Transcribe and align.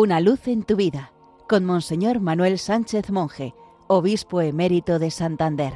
Una 0.00 0.20
luz 0.20 0.46
en 0.46 0.62
tu 0.62 0.76
vida 0.76 1.10
con 1.48 1.64
Monseñor 1.64 2.20
Manuel 2.20 2.60
Sánchez 2.60 3.10
Monje, 3.10 3.52
obispo 3.88 4.40
emérito 4.40 5.00
de 5.00 5.10
Santander. 5.10 5.72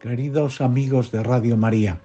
Queridos 0.00 0.60
amigos 0.60 1.12
de 1.12 1.22
Radio 1.22 1.56
María, 1.56 2.00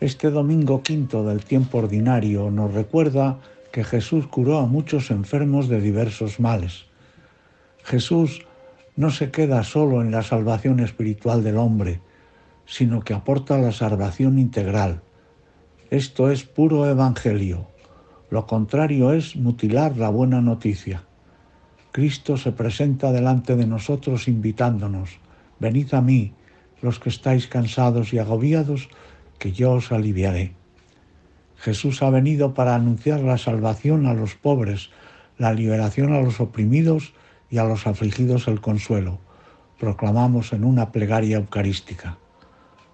este 0.00 0.28
domingo 0.28 0.82
quinto 0.82 1.24
del 1.24 1.42
tiempo 1.46 1.78
ordinario 1.78 2.50
nos 2.50 2.74
recuerda 2.74 3.38
que 3.72 3.84
Jesús 3.84 4.26
curó 4.26 4.58
a 4.58 4.66
muchos 4.66 5.10
enfermos 5.10 5.66
de 5.70 5.80
diversos 5.80 6.40
males. 6.40 6.84
Jesús 7.84 8.44
no 8.96 9.10
se 9.10 9.30
queda 9.30 9.64
solo 9.64 10.02
en 10.02 10.10
la 10.10 10.22
salvación 10.22 10.80
espiritual 10.80 11.42
del 11.42 11.56
hombre, 11.56 12.02
sino 12.66 13.00
que 13.00 13.14
aporta 13.14 13.56
la 13.56 13.72
salvación 13.72 14.38
integral 14.38 15.00
esto 15.92 16.30
es 16.30 16.44
puro 16.44 16.88
evangelio. 16.88 17.66
Lo 18.30 18.46
contrario 18.46 19.12
es 19.12 19.36
mutilar 19.36 19.98
la 19.98 20.08
buena 20.08 20.40
noticia. 20.40 21.04
Cristo 21.92 22.38
se 22.38 22.50
presenta 22.50 23.12
delante 23.12 23.56
de 23.56 23.66
nosotros 23.66 24.26
invitándonos, 24.26 25.18
venid 25.60 25.92
a 25.92 26.00
mí, 26.00 26.32
los 26.80 26.98
que 26.98 27.10
estáis 27.10 27.46
cansados 27.46 28.14
y 28.14 28.18
agobiados, 28.18 28.88
que 29.38 29.52
yo 29.52 29.72
os 29.72 29.92
aliviaré. 29.92 30.54
Jesús 31.58 32.02
ha 32.02 32.08
venido 32.08 32.54
para 32.54 32.74
anunciar 32.74 33.20
la 33.20 33.36
salvación 33.36 34.06
a 34.06 34.14
los 34.14 34.34
pobres, 34.34 34.88
la 35.36 35.52
liberación 35.52 36.14
a 36.14 36.22
los 36.22 36.40
oprimidos 36.40 37.12
y 37.50 37.58
a 37.58 37.64
los 37.64 37.86
afligidos 37.86 38.48
el 38.48 38.62
consuelo. 38.62 39.18
Proclamamos 39.78 40.54
en 40.54 40.64
una 40.64 40.90
plegaria 40.90 41.36
eucarística. 41.36 42.16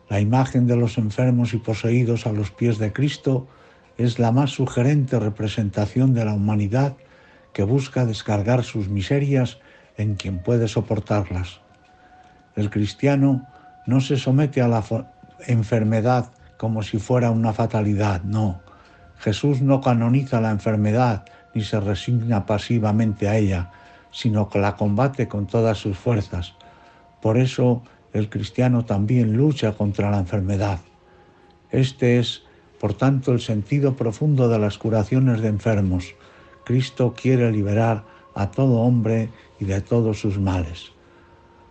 La 0.09 0.21
imagen 0.21 0.67
de 0.67 0.77
los 0.77 0.97
enfermos 0.97 1.53
y 1.53 1.59
poseídos 1.59 2.27
a 2.27 2.33
los 2.33 2.51
pies 2.51 2.79
de 2.79 2.93
Cristo 2.93 3.47
es 3.99 4.19
la 4.19 4.33
más 4.33 4.51
sugerente 4.51 5.19
representación 5.19 6.15
de 6.15 6.25
la 6.25 6.35
humanidad 6.35 6.97
que 7.53 7.63
busca 7.63 8.07
descargar 8.07 8.65
sus 8.65 8.89
miserias 8.89 9.59
en 9.97 10.15
quien 10.15 10.39
puede 10.43 10.69
soportarlas. 10.69 11.61
El 12.57 12.71
cristiano 12.71 13.47
no 13.87 14.01
se 14.01 14.17
somete 14.17 14.63
a 14.63 14.69
la 14.69 14.83
enfermedad 15.47 16.31
como 16.57 16.83
si 16.83 16.99
fuera 16.99 17.31
una 17.31 17.53
fatalidad, 17.53 18.23
no. 18.23 18.61
Jesús 19.19 19.61
no 19.61 19.81
canoniza 19.81 20.41
la 20.41 20.51
enfermedad 20.51 21.25
ni 21.55 21.63
se 21.63 21.81
resigna 21.81 22.47
pasivamente 22.47 23.29
a 23.29 23.37
ella, 23.37 23.71
sino 24.11 24.49
que 24.49 24.59
la 24.59 24.77
combate 24.77 25.29
con 25.29 25.47
todas 25.47 25.79
sus 25.79 25.99
fuerzas. 25.99 26.55
Por 27.21 27.37
eso 27.37 27.83
el 28.13 28.29
cristiano 28.29 28.85
también 28.85 29.37
lucha 29.37 29.73
contra 29.73 30.11
la 30.11 30.19
enfermedad. 30.19 30.81
Este 31.71 32.19
es, 32.19 32.43
por 32.81 32.95
tanto, 32.95 33.33
el 33.33 33.41
sentido 33.41 33.97
profundo 33.97 34.49
de 34.49 34.59
las 34.59 34.79
curaciones 34.79 35.41
de 35.41 35.49
enfermos. 35.49 36.15
Cristo 36.65 37.15
quiere 37.21 37.51
liberar 37.53 38.05
a 38.35 38.51
todo 38.51 38.81
hombre 38.81 39.31
y 39.59 39.65
de 39.65 39.81
todos 39.81 40.21
sus 40.21 40.39
males. 40.39 40.93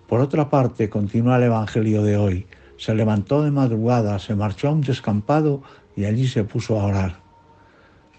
Por 0.08 0.21
otra 0.21 0.49
parte, 0.49 0.89
continúa 0.89 1.38
el 1.38 1.43
Evangelio 1.43 2.03
de 2.03 2.17
hoy. 2.17 2.47
Se 2.77 2.93
levantó 2.93 3.43
de 3.43 3.52
madrugada, 3.52 4.19
se 4.19 4.35
marchó 4.35 4.69
a 4.69 4.71
un 4.71 4.81
descampado 4.81 5.63
y 5.95 6.05
allí 6.05 6.27
se 6.27 6.43
puso 6.43 6.80
a 6.80 6.85
orar. 6.85 7.19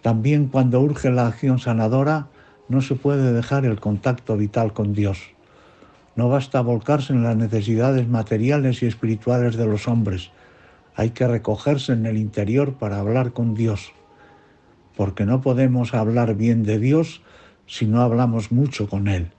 También 0.03 0.49
cuando 0.49 0.81
urge 0.81 1.11
la 1.11 1.27
acción 1.27 1.59
sanadora, 1.59 2.29
no 2.69 2.83
se 2.83 2.95
puede 2.95 3.33
dejar 3.33 3.65
el 3.65 3.81
contacto 3.81 4.37
vital 4.37 4.73
con 4.73 4.93
Dios. 4.93 5.19
No 6.19 6.29
basta 6.29 6.61
volcarse 6.63 7.13
en 7.13 7.23
las 7.23 7.37
necesidades 7.37 8.09
materiales 8.09 8.83
y 8.83 8.87
espirituales 8.87 9.55
de 9.55 9.67
los 9.67 9.87
hombres. 9.87 10.33
Hay 10.97 11.11
que 11.11 11.29
recogerse 11.29 11.93
en 11.93 12.07
el 12.07 12.17
interior 12.17 12.75
para 12.75 12.99
hablar 12.99 13.33
con 13.33 13.55
Dios. 13.55 13.93
Porque 14.97 15.25
no 15.25 15.43
podemos 15.43 15.95
hablar 15.95 16.35
bien 16.35 16.65
de 16.65 16.81
Dios 16.81 17.23
si 17.69 17.87
no 17.87 18.03
hablamos 18.03 18.51
mucho 18.51 18.89
con 18.89 19.07
Él. 19.07 19.31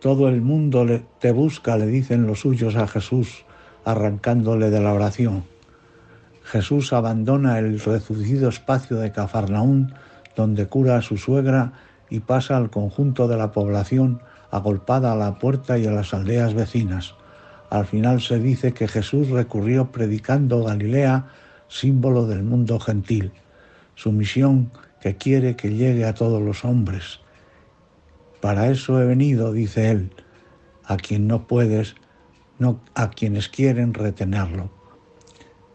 Todo 0.00 0.28
el 0.28 0.42
mundo 0.42 0.86
te 1.18 1.32
busca, 1.32 1.76
le 1.76 1.86
dicen 1.86 2.28
los 2.28 2.38
suyos 2.38 2.76
a 2.76 2.86
Jesús, 2.86 3.44
arrancándole 3.84 4.70
de 4.70 4.80
la 4.80 4.92
oración. 4.92 5.42
Jesús 6.44 6.92
abandona 6.92 7.58
el 7.58 7.80
reducido 7.80 8.48
espacio 8.48 8.98
de 8.98 9.10
Cafarnaún, 9.10 9.92
donde 10.36 10.68
cura 10.68 10.98
a 10.98 11.02
su 11.02 11.16
suegra, 11.16 11.72
y 12.10 12.20
pasa 12.20 12.56
al 12.56 12.70
conjunto 12.70 13.28
de 13.28 13.36
la 13.36 13.52
población 13.52 14.20
agolpada 14.50 15.12
a 15.12 15.16
la 15.16 15.38
puerta 15.38 15.78
y 15.78 15.86
a 15.86 15.90
las 15.90 16.14
aldeas 16.14 16.54
vecinas. 16.54 17.14
Al 17.70 17.86
final 17.86 18.20
se 18.20 18.38
dice 18.38 18.72
que 18.72 18.88
Jesús 18.88 19.28
recurrió 19.28 19.92
predicando 19.92 20.64
Galilea, 20.64 21.26
símbolo 21.68 22.26
del 22.26 22.42
mundo 22.42 22.80
gentil, 22.80 23.32
su 23.94 24.12
misión 24.12 24.70
que 25.00 25.16
quiere 25.16 25.54
que 25.56 25.74
llegue 25.74 26.06
a 26.06 26.14
todos 26.14 26.42
los 26.42 26.64
hombres. 26.64 27.20
Para 28.40 28.68
eso 28.68 29.00
he 29.00 29.04
venido, 29.04 29.52
dice 29.52 29.90
él, 29.90 30.12
a 30.84 30.96
quien 30.96 31.26
no 31.26 31.46
puedes, 31.46 31.94
no 32.58 32.80
a 32.94 33.10
quienes 33.10 33.48
quieren 33.48 33.92
retenerlo. 33.92 34.70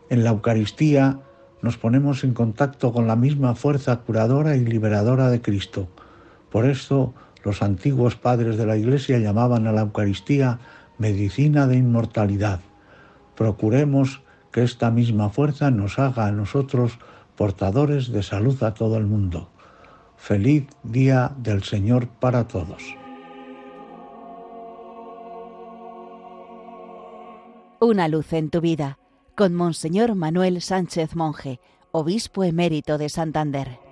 En 0.09 0.23
la 0.23 0.31
Eucaristía 0.31 1.19
nos 1.61 1.77
ponemos 1.77 2.23
en 2.23 2.33
contacto 2.33 2.91
con 2.91 3.07
la 3.07 3.15
misma 3.15 3.55
fuerza 3.55 3.97
curadora 4.01 4.55
y 4.55 4.65
liberadora 4.65 5.29
de 5.29 5.41
Cristo. 5.41 5.87
Por 6.53 6.67
eso 6.67 7.15
los 7.43 7.63
antiguos 7.63 8.15
padres 8.15 8.57
de 8.57 8.67
la 8.67 8.77
Iglesia 8.77 9.17
llamaban 9.17 9.65
a 9.65 9.71
la 9.71 9.81
Eucaristía 9.81 10.59
medicina 10.99 11.65
de 11.65 11.77
inmortalidad. 11.77 12.59
Procuremos 13.35 14.21
que 14.51 14.61
esta 14.61 14.91
misma 14.91 15.29
fuerza 15.29 15.71
nos 15.71 15.97
haga 15.97 16.27
a 16.27 16.31
nosotros 16.31 16.99
portadores 17.35 18.11
de 18.11 18.21
salud 18.21 18.61
a 18.61 18.75
todo 18.75 18.97
el 18.97 19.07
mundo. 19.07 19.49
Feliz 20.15 20.67
día 20.83 21.31
del 21.37 21.63
Señor 21.63 22.07
para 22.07 22.47
todos. 22.47 22.83
Una 27.79 28.07
luz 28.07 28.31
en 28.31 28.51
tu 28.51 28.61
vida 28.61 28.99
con 29.35 29.55
Monseñor 29.55 30.13
Manuel 30.13 30.61
Sánchez 30.61 31.15
Monje, 31.15 31.59
obispo 31.91 32.43
emérito 32.43 32.99
de 32.99 33.09
Santander. 33.09 33.82